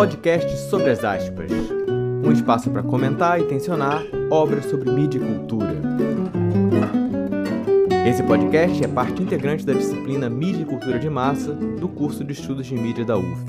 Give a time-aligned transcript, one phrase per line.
[0.00, 1.50] podcast sobre as aspas.
[2.24, 5.74] Um espaço para comentar e tensionar obras sobre mídia e cultura.
[8.08, 12.32] Esse podcast é parte integrante da disciplina Mídia e Cultura de Massa do curso de
[12.32, 13.44] Estudos de Mídia da UF.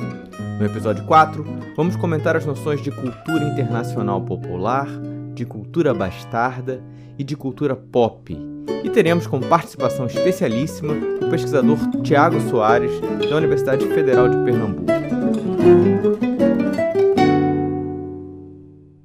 [0.60, 1.46] No episódio 4,
[1.78, 4.90] vamos comentar as noções de cultura internacional popular,
[5.34, 6.84] de cultura bastarda
[7.18, 8.38] e de cultura pop.
[8.84, 12.92] E teremos como participação especialíssima o pesquisador Tiago Soares,
[13.30, 14.92] da Universidade Federal de Pernambuco.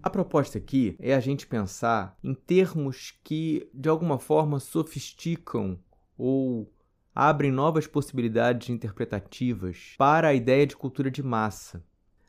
[0.06, 5.80] A proposta aqui é a gente pensar em termos que, de alguma forma, sofisticam
[6.16, 6.72] ou
[7.12, 11.84] abrem novas possibilidades interpretativas para a ideia de cultura de massa.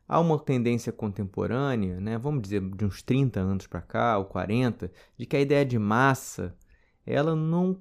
[0.08, 4.92] Há uma tendência contemporânea, né, vamos dizer de uns 30 anos para cá, ou 40,
[5.16, 6.58] de que a ideia de massa
[7.06, 7.80] ela não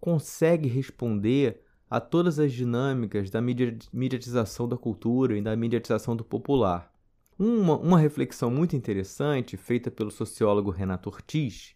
[0.00, 6.95] consegue responder a todas as dinâmicas da mediatização da cultura e da mediatização do popular.
[7.38, 11.74] Uma, uma reflexão muito interessante, feita pelo sociólogo Renato Ortiz,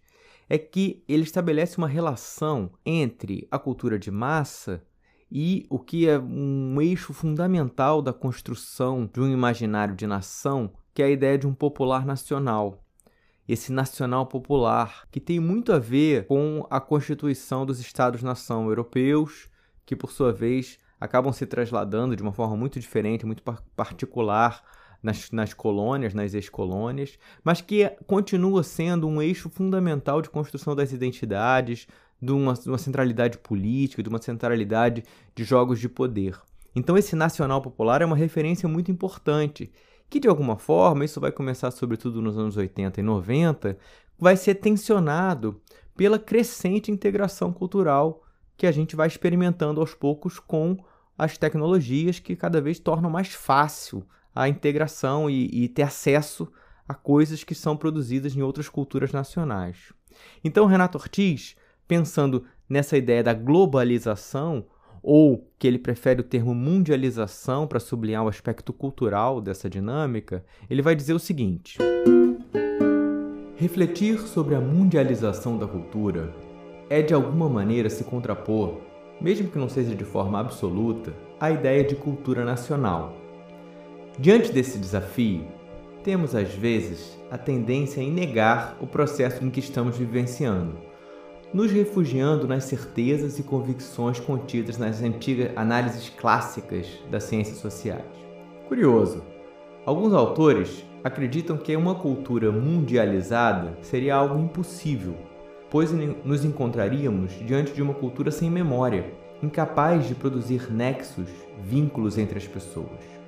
[0.49, 4.83] é que ele estabelece uma relação entre a cultura de massa
[5.31, 11.03] e o que é um eixo fundamental da construção de um imaginário de nação, que
[11.03, 12.83] é a ideia de um popular nacional.
[13.47, 19.51] Esse nacional popular, que tem muito a ver com a constituição dos Estados-nação europeus,
[19.85, 23.43] que por sua vez acabam se trasladando de uma forma muito diferente, muito
[23.77, 24.63] particular
[25.03, 30.93] nas, nas colônias, nas ex-colônias, mas que continua sendo um eixo fundamental de construção das
[30.93, 31.87] identidades,
[32.21, 35.03] de uma, de uma centralidade política, de uma centralidade
[35.35, 36.39] de jogos de poder.
[36.75, 39.73] Então, esse nacional popular é uma referência muito importante,
[40.09, 43.79] que de alguma forma, isso vai começar sobretudo nos anos 80 e 90,
[44.19, 45.61] vai ser tensionado
[45.97, 48.23] pela crescente integração cultural
[48.57, 50.77] que a gente vai experimentando aos poucos com
[51.17, 54.05] as tecnologias que cada vez tornam mais fácil
[54.35, 56.51] a integração e, e ter acesso
[56.89, 59.93] a coisas que são produzidas em outras culturas nacionais.
[60.43, 61.57] Então, Renato Ortiz
[61.91, 64.65] pensando nessa ideia da globalização,
[65.03, 70.83] ou que ele prefere o termo mundialização para sublinhar o aspecto cultural dessa dinâmica, ele
[70.83, 71.79] vai dizer o seguinte:
[73.57, 76.33] Refletir sobre a mundialização da cultura
[76.89, 78.81] é de alguma maneira se contrapor,
[79.21, 83.17] mesmo que não seja de forma absoluta, à ideia de cultura nacional.
[84.21, 85.45] Diante desse desafio,
[86.05, 90.91] temos às vezes a tendência em negar o processo em que estamos vivenciando
[91.53, 98.05] nos refugiando nas certezas e convicções contidas nas antigas análises clássicas das ciências sociais.
[98.69, 99.25] Curioso,
[99.85, 105.17] alguns autores acreditam que uma cultura mundializada seria algo impossível,
[105.69, 105.91] pois
[106.25, 111.29] nos encontraríamos diante de uma cultura sem memória, incapaz de produzir nexos,
[111.65, 113.20] vínculos entre as pessoas.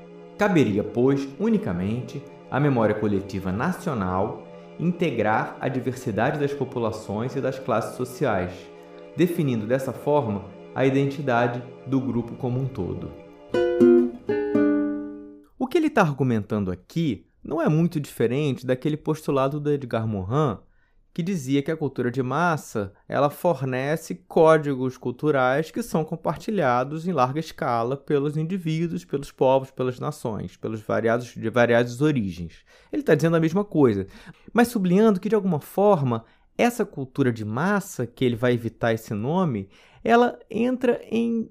[0.43, 2.21] Caberia, pois, unicamente
[2.51, 4.43] a memória coletiva nacional
[4.77, 8.51] integrar a diversidade das populações e das classes sociais,
[9.17, 13.13] definindo dessa forma a identidade do grupo como um todo.
[15.57, 20.59] O que ele está argumentando aqui não é muito diferente daquele postulado do Edgar Morin
[21.15, 27.13] que dizia que a cultura de massa ela fornece códigos culturais que são compartilhados em
[27.13, 32.65] larga escala pelos indivíduos, pelos povos, pelas nações, pelos variados de variadas origens.
[32.91, 34.07] Ele está dizendo a mesma coisa,
[34.53, 36.25] mas sublinhando que de alguma forma
[36.57, 39.69] essa cultura de massa que ele vai evitar esse nome,
[40.05, 41.49] ela entra em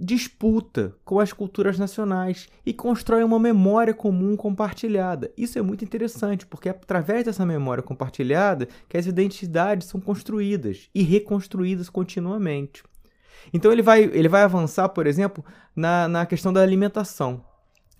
[0.00, 5.30] disputa com as culturas nacionais e constrói uma memória comum compartilhada.
[5.36, 10.88] Isso é muito interessante, porque é através dessa memória compartilhada que as identidades são construídas
[10.94, 12.82] e reconstruídas continuamente.
[13.52, 15.44] Então ele vai, ele vai avançar, por exemplo,
[15.76, 17.44] na, na questão da alimentação.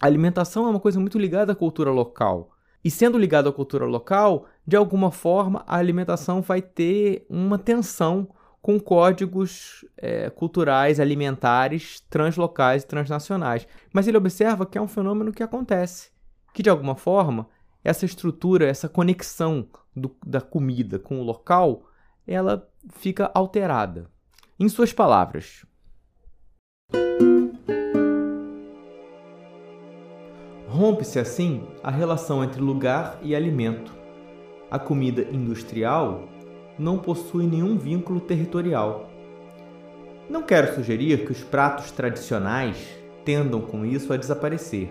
[0.00, 2.50] A alimentação é uma coisa muito ligada à cultura local.
[2.82, 8.28] E sendo ligada à cultura local, de alguma forma a alimentação vai ter uma tensão
[8.62, 13.66] com códigos é, culturais, alimentares, translocais e transnacionais.
[13.92, 16.10] Mas ele observa que é um fenômeno que acontece,
[16.52, 17.48] que de alguma forma
[17.82, 19.66] essa estrutura, essa conexão
[19.96, 21.84] do, da comida com o local,
[22.26, 24.10] ela fica alterada.
[24.58, 25.64] Em suas palavras,
[30.68, 33.92] rompe-se assim a relação entre lugar e alimento.
[34.70, 36.28] A comida industrial
[36.80, 39.10] não possui nenhum vínculo territorial.
[40.30, 42.78] Não quero sugerir que os pratos tradicionais
[43.22, 44.88] tendam com isso a desaparecer.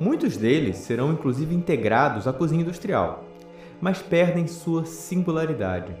[0.00, 3.22] Muitos deles serão inclusive integrados à cozinha industrial,
[3.80, 5.94] mas perdem sua singularidade.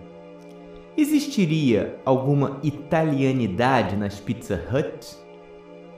[0.96, 5.16] Existiria alguma italianidade nas Pizza Hut?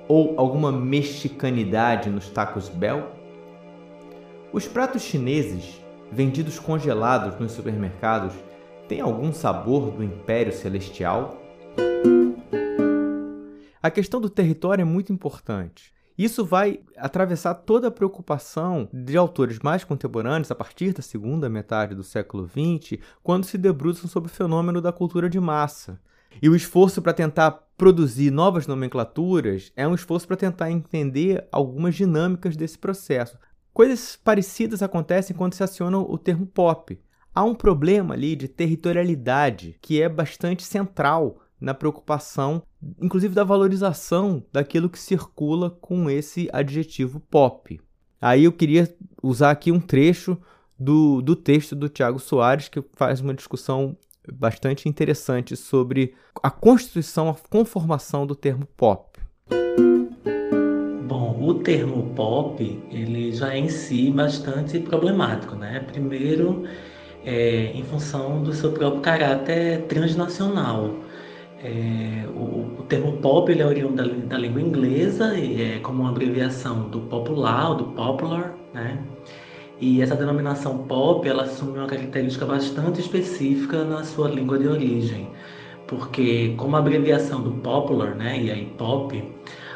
[0.08, 3.12] Ou alguma mexicanidade nos tacos Bell?
[4.52, 5.80] Os pratos chineses,
[6.12, 8.32] vendidos congelados nos supermercados,
[8.88, 11.40] têm algum sabor do Império Celestial?
[13.82, 15.94] A questão do território é muito importante.
[16.18, 21.94] Isso vai atravessar toda a preocupação de autores mais contemporâneos, a partir da segunda metade
[21.94, 26.00] do século XX, quando se debruçam sobre o fenômeno da cultura de massa.
[26.40, 31.94] E o esforço para tentar produzir novas nomenclaturas é um esforço para tentar entender algumas
[31.94, 33.38] dinâmicas desse processo.
[33.74, 36.98] Coisas parecidas acontecem quando se aciona o termo pop.
[37.36, 42.62] Há um problema ali de territorialidade que é bastante central na preocupação,
[42.98, 47.78] inclusive da valorização daquilo que circula com esse adjetivo pop.
[48.18, 48.90] Aí eu queria
[49.22, 50.38] usar aqui um trecho
[50.78, 53.98] do, do texto do Tiago Soares, que faz uma discussão
[54.32, 59.20] bastante interessante sobre a constituição, a conformação do termo pop.
[61.06, 65.80] Bom, o termo pop ele já é em si bastante problemático, né?
[65.80, 66.64] Primeiro,
[67.24, 70.94] é, em função do seu próprio caráter transnacional.
[71.62, 76.02] É, o, o, termo pop ele é oriundo da, da, língua inglesa e é como
[76.02, 79.02] uma abreviação do popular, do popular, né?
[79.80, 85.28] E essa denominação pop ela assume uma característica bastante específica na sua língua de origem,
[85.86, 88.40] porque como abreviação do popular, né?
[88.40, 89.22] E aí pop,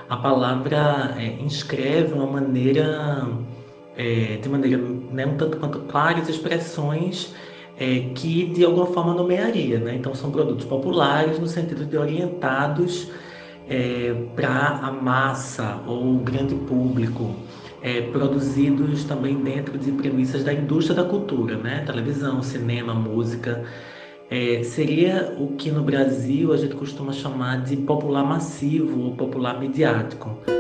[0.08, 3.26] a palavra é, inscreve uma maneira
[3.96, 7.34] é, de maneira né, um tanto quanto claras expressões
[7.78, 9.78] é, que de alguma forma nomearia.
[9.78, 9.96] Né?
[9.96, 13.10] Então, são produtos populares no sentido de orientados
[13.69, 17.34] é, para a massa ou o grande público,
[17.82, 21.82] é, produzidos também dentro de premissas da indústria da cultura, né?
[21.86, 23.64] televisão, cinema, música.
[24.31, 29.58] É, seria o que no Brasil a gente costuma chamar de popular massivo ou popular
[29.58, 30.59] midiático.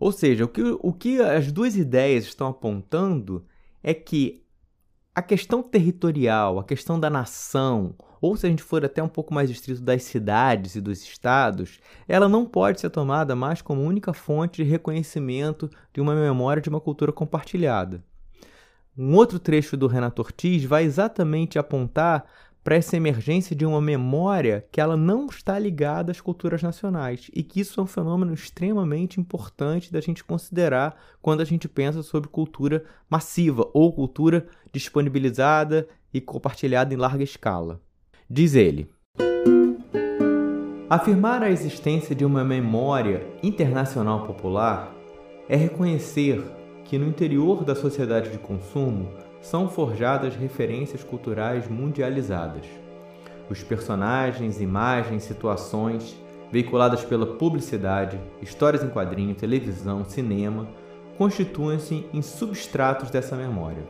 [0.00, 3.44] Ou seja, o que, o que as duas ideias estão apontando
[3.82, 4.42] é que
[5.14, 9.34] a questão territorial, a questão da nação, ou se a gente for até um pouco
[9.34, 14.14] mais estrito das cidades e dos estados, ela não pode ser tomada mais como única
[14.14, 18.02] fonte de reconhecimento de uma memória de uma cultura compartilhada.
[18.96, 22.24] Um outro trecho do Renato Ortiz vai exatamente apontar
[22.62, 27.42] para essa emergência de uma memória que ela não está ligada às culturas nacionais e
[27.42, 32.28] que isso é um fenômeno extremamente importante da gente considerar quando a gente pensa sobre
[32.28, 37.80] cultura massiva ou cultura disponibilizada e compartilhada em larga escala.
[38.28, 38.88] Diz ele:
[40.88, 44.94] Afirmar a existência de uma memória internacional popular
[45.48, 46.42] é reconhecer
[46.84, 49.08] que no interior da sociedade de consumo
[49.40, 52.66] são forjadas referências culturais mundializadas.
[53.48, 56.16] Os personagens, imagens, situações
[56.52, 60.68] veiculadas pela publicidade, histórias em quadrinho, televisão, cinema,
[61.16, 63.84] constituem-se em substratos dessa memória.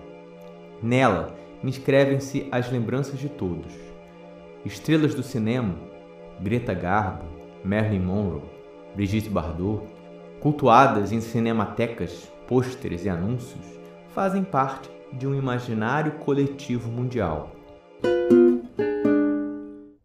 [0.83, 3.73] Nela inscrevem-se as lembranças de todos.
[4.65, 5.75] Estrelas do cinema,
[6.41, 7.25] Greta Garbo,
[7.65, 8.43] Marilyn Monroe,
[8.95, 9.87] Brigitte Bardot,
[10.41, 13.65] cultuadas em cinematecas, pôsteres e anúncios,
[14.15, 17.55] fazem parte de um imaginário coletivo mundial.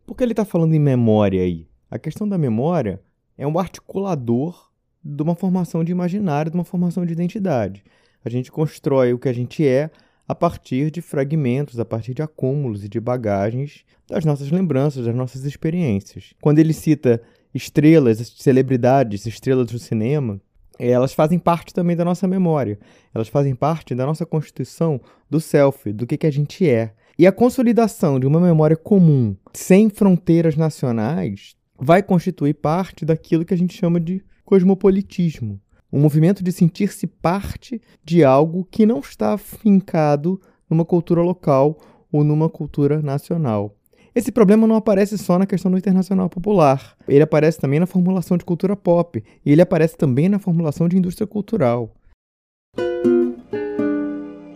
[0.06, 1.68] Por que ele está falando em memória aí?
[1.90, 3.02] A questão da memória
[3.38, 4.70] é um articulador
[5.04, 7.84] de uma formação de imaginário, de uma formação de identidade.
[8.24, 9.92] A gente constrói o que a gente é
[10.28, 15.16] a partir de fragmentos, a partir de acúmulos e de bagagens das nossas lembranças, das
[15.16, 16.34] nossas experiências.
[16.42, 17.22] Quando ele cita
[17.54, 20.42] estrelas, celebridades, estrelas do cinema,
[20.78, 22.80] elas fazem parte também da nossa memória.
[23.14, 26.94] Elas fazem parte da nossa constituição do self, do que, que a gente é.
[27.18, 33.54] E a consolidação de uma memória comum, sem fronteiras nacionais, vai constituir parte daquilo que
[33.54, 35.60] a gente chama de cosmopolitismo.
[35.92, 41.78] Um movimento de sentir-se parte de algo que não está fincado numa cultura local
[42.12, 43.76] ou numa cultura nacional.
[44.16, 46.96] Esse problema não aparece só na questão do internacional popular.
[47.06, 49.22] Ele aparece também na formulação de cultura pop.
[49.46, 51.94] E ele aparece também na formulação de indústria cultural.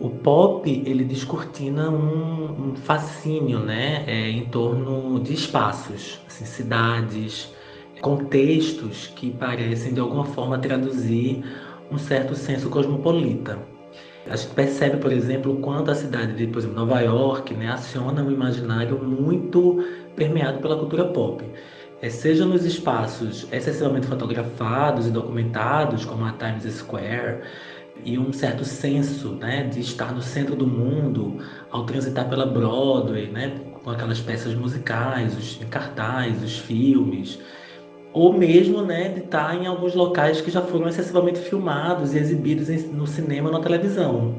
[0.00, 7.52] O pop ele descortina um, um fascínio, né, é, em torno de espaços, assim, cidades,
[8.00, 11.44] contextos que parecem de alguma forma traduzir
[11.92, 13.58] um certo senso cosmopolita.
[14.30, 18.22] A gente percebe, por exemplo, quanto a cidade de, por exemplo, Nova York, né, aciona
[18.22, 19.84] um imaginário muito
[20.14, 21.44] permeado pela cultura pop.
[22.00, 27.40] É, seja nos espaços excessivamente fotografados e documentados, como a Times Square,
[28.04, 33.28] e um certo senso né, de estar no centro do mundo ao transitar pela Broadway,
[33.32, 37.40] né, com aquelas peças musicais, os cartazes, os filmes.
[38.12, 42.68] Ou mesmo né, de estar em alguns locais que já foram excessivamente filmados e exibidos
[42.86, 44.34] no cinema ou na televisão.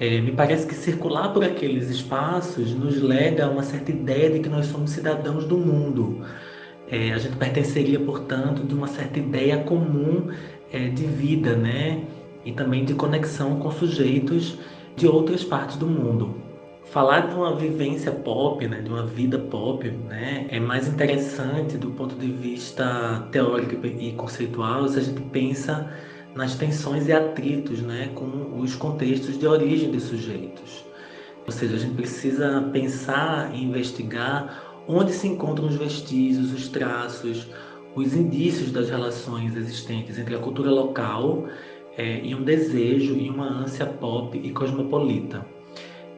[0.00, 4.40] É, me parece que circular por aqueles espaços nos lega a uma certa ideia de
[4.40, 6.24] que nós somos cidadãos do mundo.
[6.90, 10.30] É, a gente pertenceria, portanto, de uma certa ideia comum
[10.72, 12.02] é, de vida, né?
[12.44, 14.58] E também de conexão com sujeitos
[14.96, 16.43] de outras partes do mundo.
[16.90, 21.90] Falar de uma vivência pop, né, de uma vida pop, né, é mais interessante do
[21.90, 25.92] ponto de vista teórico e conceitual se a gente pensa
[26.34, 30.84] nas tensões e atritos né, com os contextos de origem dos sujeitos.
[31.46, 37.48] Ou seja, a gente precisa pensar e investigar onde se encontram os vestígios, os traços,
[37.94, 41.48] os indícios das relações existentes entre a cultura local
[41.96, 45.53] é, e um desejo e uma ânsia pop e cosmopolita.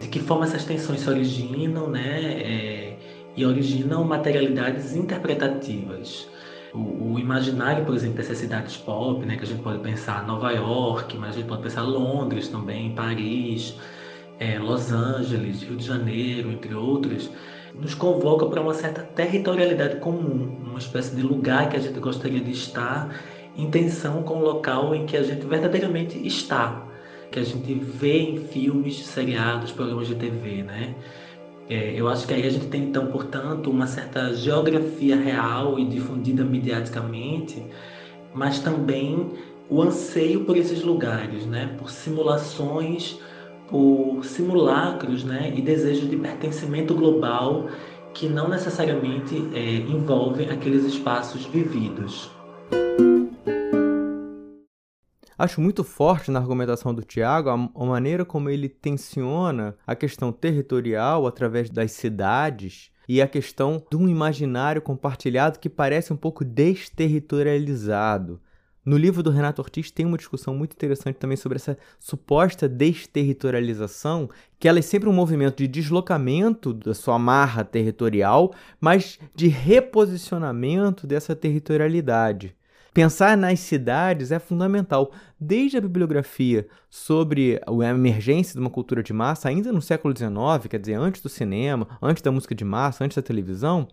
[0.06, 2.96] De que forma essas tensões se originam né, é,
[3.36, 6.28] e originam materialidades interpretativas.
[6.72, 10.52] O, o, imaginário, por exemplo, dessas cidades pop, né, que a gente pode pensar Nova
[10.52, 13.75] York, mas a gente pode pensar Londres também, Paris,
[14.38, 17.28] é, Los Angeles, Rio de Janeiro, entre outros,
[17.75, 22.40] nos convoca para uma certa territorialidade comum, uma espécie de lugar que a gente gostaria
[22.40, 23.12] de estar
[23.56, 26.86] em tensão com o local em que a gente verdadeiramente está,
[27.30, 30.95] que a gente vê em filmes, seriados, programas de TV, né?
[31.68, 35.85] É, eu acho que aí a gente tem, então, portanto, uma certa geografia real e
[35.85, 37.64] difundida mediaticamente,
[38.33, 39.33] mas também
[39.68, 41.75] o anseio por esses lugares, né?
[41.78, 43.18] por simulações,
[43.68, 45.52] por simulacros né?
[45.56, 47.66] e desejo de pertencimento global
[48.14, 52.30] que não necessariamente é, envolvem aqueles espaços vividos.
[55.38, 61.26] Acho muito forte na argumentação do Tiago a, maneira como ele tensiona a questão territorial
[61.26, 68.40] através das cidades e a questão de um imaginário compartilhado que parece um pouco desterritorializado.
[68.83, 74.31] No livro do Renato Ortiz tem uma discussão muito interessante também sobre essa suposta desterritorialização,
[74.59, 81.07] que ela é sempre um movimento de deslocamento da sua marra territorial, mas de reposicionamento
[81.07, 82.57] dessa territorialidade.
[82.96, 85.12] Pensar nas cidades é fundamental.
[85.38, 90.66] Desde a bibliografia sobre a emergência de uma cultura de massa, ainda no século XIX,
[90.66, 93.86] quer dizer, antes do cinema, antes da música de massa, antes da televisão,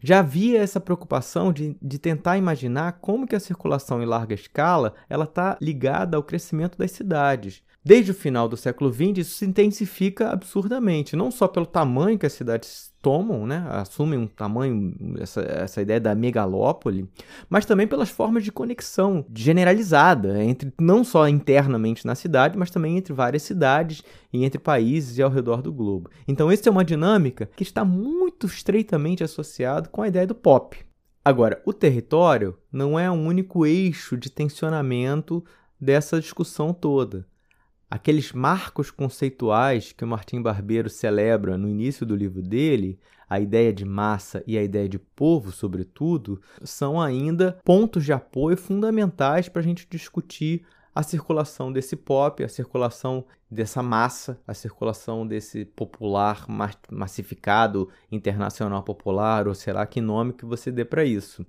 [0.00, 4.94] já havia essa preocupação de, de tentar imaginar como que a circulação em larga escala
[5.10, 7.64] ela está ligada ao crescimento das cidades.
[7.84, 12.26] Desde o final do século XX, isso se intensifica absurdamente, não só pelo tamanho que
[12.26, 17.08] as cidades tomam, né, assumem um tamanho, essa, essa ideia da megalópole,
[17.48, 22.96] mas também pelas formas de conexão generalizada, entre não só internamente na cidade, mas também
[22.96, 26.10] entre várias cidades e entre países e ao redor do globo.
[26.26, 30.76] Então, essa é uma dinâmica que está muito estreitamente associada com a ideia do pop.
[31.24, 35.44] Agora, o território não é o único eixo de tensionamento
[35.80, 37.24] dessa discussão toda.
[37.88, 43.72] Aqueles marcos conceituais que o Martim Barbeiro celebra no início do livro dele, a ideia
[43.72, 49.60] de massa e a ideia de povo, sobretudo, são ainda pontos de apoio fundamentais para
[49.60, 50.64] a gente discutir
[50.94, 56.46] a circulação desse pop, a circulação dessa massa, a circulação desse popular
[56.90, 61.44] massificado internacional popular, ou será que nome que você dê para isso.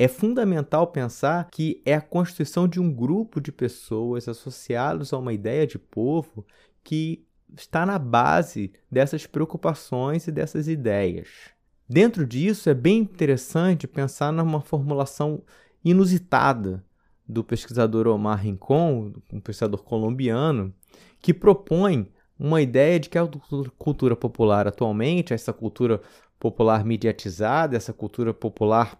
[0.00, 5.32] É fundamental pensar que é a constituição de um grupo de pessoas associados a uma
[5.32, 6.46] ideia de povo
[6.84, 7.26] que
[7.56, 11.50] está na base dessas preocupações e dessas ideias.
[11.88, 15.42] Dentro disso, é bem interessante pensar numa formulação
[15.84, 16.84] inusitada
[17.26, 20.72] do pesquisador Omar Rincon, um pesquisador colombiano,
[21.20, 23.28] que propõe uma ideia de que a
[23.76, 26.00] cultura popular atualmente, essa cultura
[26.38, 28.96] popular mediatizada, essa cultura popular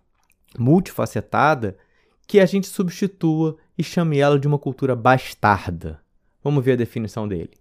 [0.56, 1.76] multifacetada
[2.26, 6.00] que a gente substitua e chame ela de uma cultura bastarda.
[6.44, 7.52] Vamos ver a definição dele.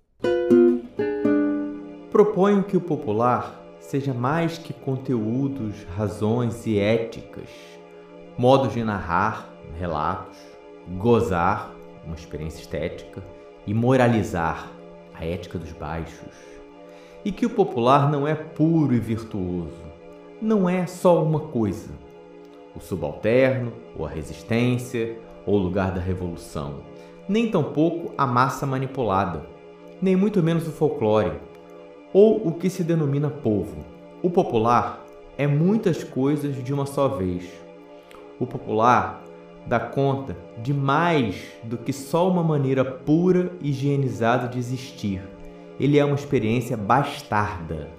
[2.11, 7.49] Proponho que o popular seja mais que conteúdos, razões e éticas,
[8.37, 10.37] modos de narrar, relatos,
[10.97, 11.71] gozar,
[12.05, 13.23] uma experiência estética,
[13.65, 14.71] e moralizar,
[15.13, 16.33] a ética dos baixos.
[17.23, 19.81] E que o popular não é puro e virtuoso,
[20.41, 22.06] não é só uma coisa
[22.77, 26.81] o subalterno, ou a resistência, ou o lugar da revolução,
[27.27, 29.45] nem tampouco a massa manipulada,
[30.01, 31.33] nem muito menos o folclore,
[32.13, 33.83] ou o que se denomina povo.
[34.21, 35.03] O popular
[35.37, 37.49] é muitas coisas de uma só vez.
[38.39, 39.23] O popular
[39.65, 45.21] dá conta de mais do que só uma maneira pura e higienizada de existir.
[45.79, 47.89] Ele é uma experiência bastarda.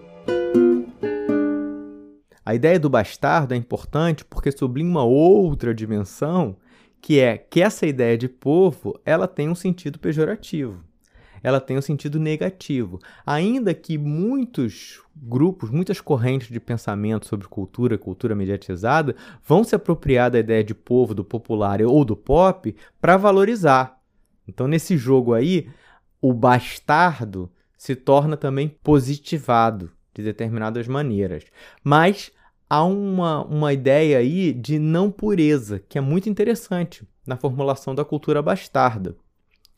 [2.49, 6.57] A ideia do bastardo é importante porque sublima uma outra dimensão,
[6.99, 10.83] que é que essa ideia de povo, ela tem um sentido pejorativo.
[11.43, 13.01] Ela tem um sentido negativo.
[13.27, 19.15] Ainda que muitos grupos, muitas correntes de pensamento sobre cultura, cultura mediatizada,
[19.45, 24.01] vão se apropriar da ideia de povo, do popular ou do pop para valorizar.
[24.49, 25.69] Então, nesse jogo aí,
[26.19, 31.45] o bastardo se torna também positivado de determinadas maneiras.
[31.85, 32.33] Mas
[32.69, 38.05] há uma, uma ideia aí de não pureza, que é muito interessante na formulação da
[38.05, 39.17] cultura bastarda.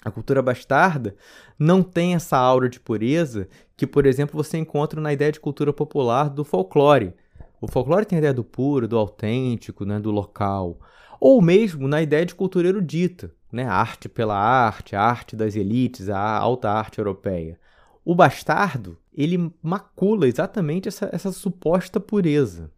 [0.03, 1.15] A cultura bastarda
[1.59, 5.73] não tem essa aura de pureza que, por exemplo, você encontra na ideia de cultura
[5.73, 7.13] popular do folclore.
[7.61, 10.79] O folclore tem a ideia do puro, do autêntico, né, do local.
[11.21, 16.09] Ou mesmo na ideia de cultura erudita, né, arte pela arte, a arte das elites,
[16.09, 17.61] a alta arte europeia.
[18.03, 22.71] O bastardo, ele macula exatamente essa, essa suposta pureza.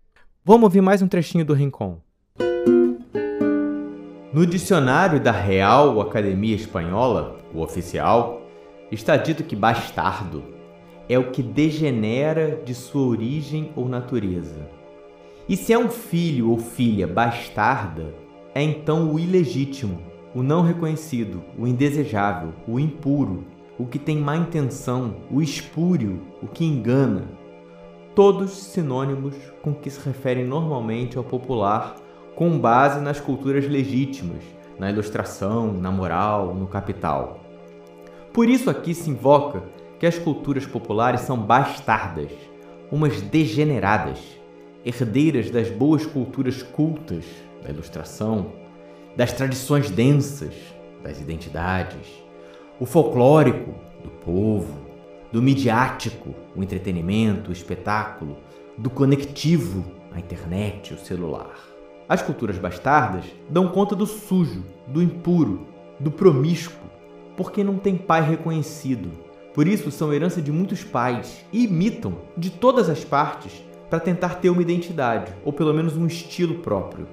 [0.44, 2.00] Vamos ouvir mais um trechinho do Rincon.
[4.32, 8.42] No dicionário da Real Academia Espanhola, o oficial,
[8.90, 10.42] está dito que bastardo
[11.08, 14.68] é o que degenera de sua origem ou natureza.
[15.49, 18.12] E se é um filho ou filha bastarda,
[18.52, 20.02] é então o ilegítimo,
[20.34, 23.44] o não reconhecido, o indesejável, o impuro,
[23.78, 27.28] o que tem má intenção, o espúrio, o que engana,
[28.14, 31.97] todos sinônimos com que se referem normalmente ao popular,
[32.35, 34.42] com base nas culturas legítimas,
[34.78, 37.40] na ilustração, na moral, no capital.
[38.33, 39.62] Por isso aqui se invoca
[39.99, 42.31] que as culturas populares são bastardas,
[42.90, 44.19] umas degeneradas,
[44.85, 47.25] herdeiras das boas culturas cultas,
[47.62, 48.52] da ilustração,
[49.16, 50.54] das tradições densas,
[51.02, 52.09] das identidades,
[52.81, 54.81] o folclórico, do povo,
[55.32, 58.36] do midiático, o entretenimento, o espetáculo,
[58.76, 61.56] do conectivo, a internet, o celular.
[62.08, 65.66] As culturas bastardas dão conta do sujo, do impuro,
[65.99, 66.90] do promíscuo,
[67.36, 69.10] porque não tem pai reconhecido.
[69.54, 74.36] Por isso são herança de muitos pais e imitam de todas as partes para tentar
[74.36, 77.06] ter uma identidade, ou pelo menos um estilo próprio.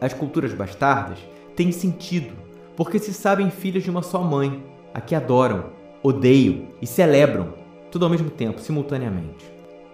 [0.00, 1.18] As culturas bastardas
[1.54, 2.34] têm sentido,
[2.76, 5.66] porque se sabem filhas de uma só mãe, a que adoram,
[6.02, 7.54] odeiam e celebram,
[7.90, 9.44] tudo ao mesmo tempo, simultaneamente.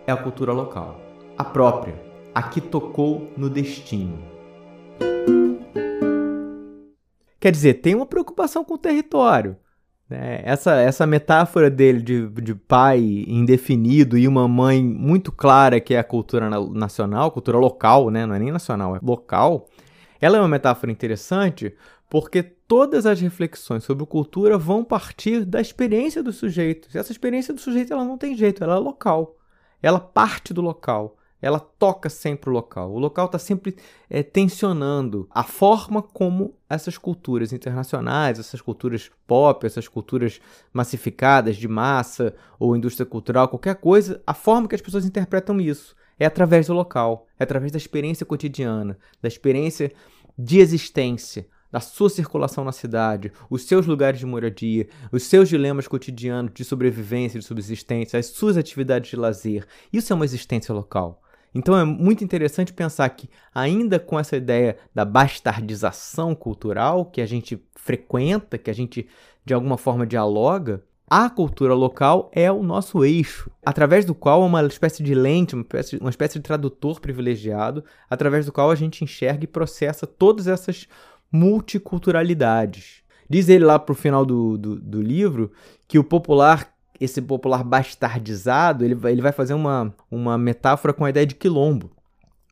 [0.07, 1.01] É a cultura local,
[1.37, 1.95] a própria,
[2.35, 4.19] a que tocou no destino.
[7.39, 9.57] Quer dizer, tem uma preocupação com o território.
[10.09, 10.41] Né?
[10.45, 15.99] Essa, essa metáfora dele de, de pai indefinido e uma mãe muito clara que é
[15.99, 18.25] a cultura nacional, cultura local, né?
[18.25, 19.69] não é nem nacional, é local.
[20.21, 21.75] Ela é uma metáfora interessante
[22.09, 26.87] porque todas as reflexões sobre cultura vão partir da experiência do sujeito.
[26.97, 29.39] Essa experiência do sujeito ela não tem jeito, ela é local.
[29.83, 31.17] Ela parte do local.
[31.41, 32.93] Ela toca sempre o local.
[32.93, 33.77] O local está sempre
[34.11, 40.41] é, tensionando a forma como essas culturas internacionais, essas culturas pop, essas culturas
[40.73, 45.97] massificadas de massa ou indústria cultural, qualquer coisa, a forma que as pessoas interpretam isso
[46.19, 49.93] é através do local, é através da experiência cotidiana, da experiência
[50.37, 55.87] de existência, da sua circulação na cidade, os seus lugares de moradia, os seus dilemas
[55.87, 59.67] cotidianos de sobrevivência, de subsistência, as suas atividades de lazer.
[59.93, 61.23] Isso é uma existência local.
[61.55, 67.27] Então é muito interessante pensar que, ainda com essa ideia da bastardização cultural que a
[67.27, 69.09] gente frequenta, que a gente
[69.45, 74.45] de alguma forma dialoga, a cultura local é o nosso eixo, através do qual é
[74.45, 78.75] uma espécie de lente, uma espécie, uma espécie de tradutor privilegiado, através do qual a
[78.75, 80.87] gente enxerga e processa todas essas
[81.31, 83.03] multiculturalidades.
[83.29, 85.53] Diz ele lá pro final do, do, do livro
[85.87, 91.05] que o popular esse popular bastardizado, ele vai, ele vai fazer uma, uma metáfora com
[91.05, 91.93] a ideia de quilombo.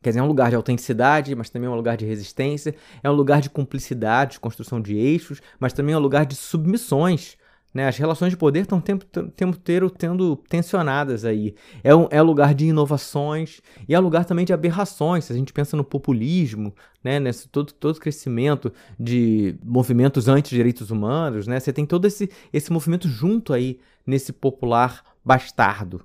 [0.01, 3.11] Quer dizer, é um lugar de autenticidade, mas também é um lugar de resistência, é
[3.11, 7.37] um lugar de cumplicidade, de construção de eixos, mas também é um lugar de submissões
[7.77, 7.87] né?
[7.87, 11.55] As relações de poder estão o tempo, tempo inteiro tendo tensionadas aí.
[11.85, 15.27] É um é lugar de inovações e é lugar também de aberrações.
[15.27, 17.21] Se a gente pensa no populismo, né?
[17.21, 21.61] Nesse todo, todo crescimento de movimentos anti-direitos humanos, né?
[21.61, 26.03] Você tem todo esse, esse movimento junto aí nesse popular bastardo.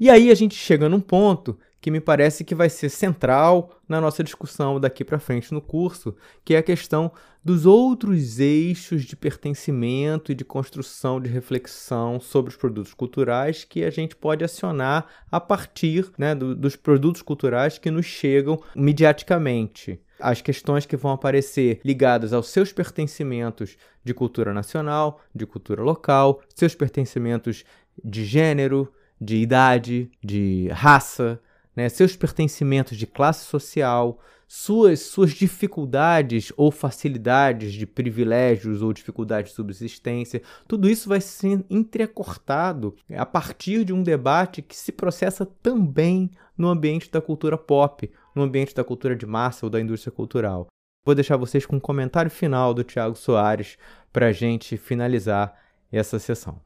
[0.00, 4.00] E aí a gente chega num ponto que me parece que vai ser central na
[4.00, 6.14] nossa discussão daqui para frente no curso,
[6.44, 7.10] que é a questão
[7.42, 13.82] dos outros eixos de pertencimento e de construção de reflexão sobre os produtos culturais que
[13.82, 19.98] a gente pode acionar a partir né, do, dos produtos culturais que nos chegam mediaticamente.
[20.18, 26.42] As questões que vão aparecer ligadas aos seus pertencimentos de cultura nacional, de cultura local,
[26.54, 27.64] seus pertencimentos
[28.04, 31.40] de gênero, de idade, de raça,
[31.80, 39.50] né, seus pertencimentos de classe social, suas, suas dificuldades ou facilidades de privilégios ou dificuldades
[39.50, 45.46] de subsistência, tudo isso vai ser entrecortado a partir de um debate que se processa
[45.46, 50.12] também no ambiente da cultura pop, no ambiente da cultura de massa ou da indústria
[50.12, 50.66] cultural.
[51.06, 53.78] Vou deixar vocês com um comentário final do Tiago Soares
[54.12, 55.56] para a gente finalizar
[55.90, 56.60] essa sessão.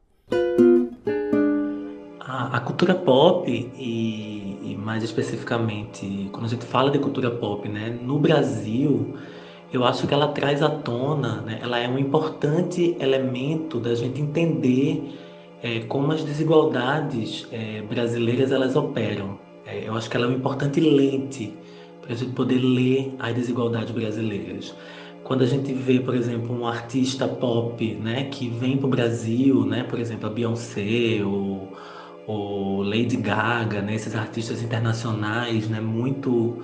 [2.51, 7.95] A, cultura pop e e mais especificamente, quando a gente fala de cultura pop, né,
[8.01, 9.15] no Brasil,
[9.71, 14.19] eu acho que ela traz à tona, né, ela é um importante elemento da gente
[14.19, 15.15] entender
[15.61, 19.37] é, como as desigualdades é, brasileiras elas operam.
[19.67, 21.53] É, eu acho que ela é uma importante lente
[22.01, 24.75] para a gente poder ler as desigualdades brasileiras.
[25.23, 29.65] Quando a gente vê, por exemplo, um artista pop, né, que vem para o Brasil,
[29.65, 31.73] né, por exemplo, a Beyoncé ou
[32.27, 36.63] o Lady Gaga, né, esses artistas internacionais, né, muito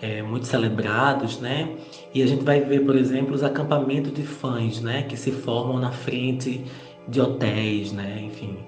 [0.00, 1.76] é, muito celebrados, né?
[2.12, 5.78] E a gente vai ver, por exemplo, os acampamentos de fãs, né, que se formam
[5.78, 6.64] na frente
[7.06, 8.20] de hotéis, né?
[8.26, 8.58] Enfim,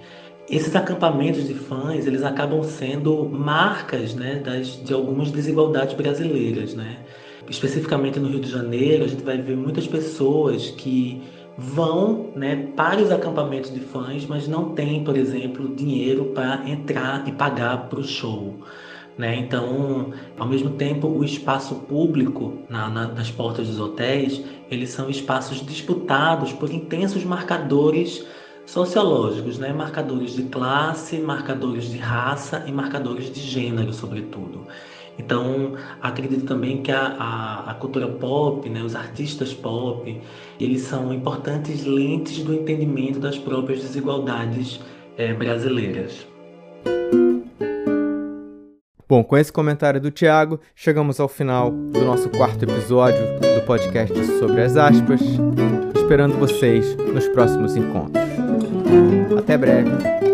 [0.48, 6.98] esses acampamentos de fãs, eles acabam sendo marcas, né, das, de algumas desigualdades brasileiras, né?
[7.48, 11.20] Especificamente no Rio de Janeiro, a gente vai ver muitas pessoas que
[11.56, 17.26] vão né, para os acampamentos de fãs, mas não tem, por exemplo, dinheiro para entrar
[17.28, 18.58] e pagar para o show.
[19.16, 19.36] Né?
[19.36, 25.08] Então, ao mesmo tempo, o espaço público na, na, nas portas dos hotéis, eles são
[25.08, 28.26] espaços disputados por intensos marcadores
[28.66, 29.72] sociológicos, né?
[29.72, 34.66] marcadores de classe, marcadores de raça e marcadores de gênero, sobretudo.
[35.18, 40.20] Então, acredito também que a, a, a, cultura pop, né, os artistas pop,
[40.58, 44.80] eles são importantes lentes do entendimento das próprias desigualdades
[45.16, 46.26] é, brasileiras.
[49.08, 54.12] Bom, com esse comentário do Tiago, chegamos ao final do nosso quarto episódio do podcast
[54.38, 55.20] sobre as aspas,
[55.94, 58.24] esperando vocês nos próximos encontros.
[59.38, 60.33] Até breve.